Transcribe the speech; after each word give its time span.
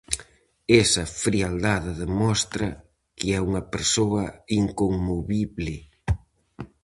Esa 0.81 1.03
frialdade 1.23 1.91
demostra 2.03 2.67
que 3.17 3.27
é 3.37 3.39
unha 3.47 3.63
persoa 3.73 4.25
inconmovible. 4.61 5.75